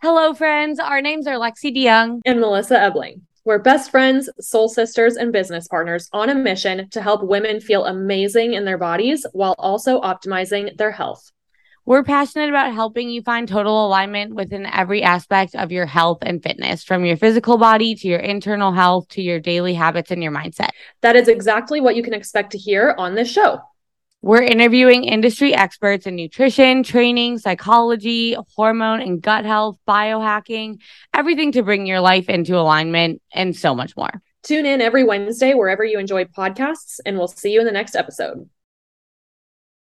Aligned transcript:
Hello, 0.00 0.32
friends. 0.32 0.78
Our 0.78 1.02
names 1.02 1.26
are 1.26 1.34
Lexi 1.34 1.76
DeYoung 1.76 2.20
and 2.24 2.38
Melissa 2.38 2.80
Ebling. 2.80 3.22
We're 3.44 3.58
best 3.58 3.90
friends, 3.90 4.30
soul 4.38 4.68
sisters, 4.68 5.16
and 5.16 5.32
business 5.32 5.66
partners 5.66 6.08
on 6.12 6.30
a 6.30 6.36
mission 6.36 6.88
to 6.90 7.02
help 7.02 7.24
women 7.24 7.60
feel 7.60 7.84
amazing 7.84 8.52
in 8.52 8.64
their 8.64 8.78
bodies 8.78 9.26
while 9.32 9.56
also 9.58 10.00
optimizing 10.00 10.76
their 10.76 10.92
health. 10.92 11.32
We're 11.84 12.04
passionate 12.04 12.48
about 12.48 12.74
helping 12.74 13.10
you 13.10 13.22
find 13.22 13.48
total 13.48 13.88
alignment 13.88 14.36
within 14.36 14.66
every 14.66 15.02
aspect 15.02 15.56
of 15.56 15.72
your 15.72 15.86
health 15.86 16.18
and 16.22 16.40
fitness, 16.40 16.84
from 16.84 17.04
your 17.04 17.16
physical 17.16 17.58
body 17.58 17.96
to 17.96 18.06
your 18.06 18.20
internal 18.20 18.70
health 18.70 19.08
to 19.08 19.22
your 19.22 19.40
daily 19.40 19.74
habits 19.74 20.12
and 20.12 20.22
your 20.22 20.30
mindset. 20.30 20.68
That 21.00 21.16
is 21.16 21.26
exactly 21.26 21.80
what 21.80 21.96
you 21.96 22.04
can 22.04 22.14
expect 22.14 22.52
to 22.52 22.58
hear 22.58 22.94
on 22.98 23.16
this 23.16 23.28
show. 23.28 23.62
We're 24.20 24.42
interviewing 24.42 25.04
industry 25.04 25.54
experts 25.54 26.06
in 26.06 26.16
nutrition, 26.16 26.82
training, 26.82 27.38
psychology, 27.38 28.36
hormone 28.56 29.00
and 29.00 29.22
gut 29.22 29.44
health, 29.44 29.78
biohacking, 29.86 30.80
everything 31.14 31.52
to 31.52 31.62
bring 31.62 31.86
your 31.86 32.00
life 32.00 32.28
into 32.28 32.56
alignment, 32.56 33.22
and 33.32 33.54
so 33.54 33.76
much 33.76 33.96
more. 33.96 34.10
Tune 34.42 34.66
in 34.66 34.80
every 34.80 35.04
Wednesday 35.04 35.54
wherever 35.54 35.84
you 35.84 36.00
enjoy 36.00 36.24
podcasts, 36.24 36.98
and 37.06 37.16
we'll 37.16 37.28
see 37.28 37.52
you 37.52 37.60
in 37.60 37.66
the 37.66 37.72
next 37.72 37.94
episode. 37.94 38.48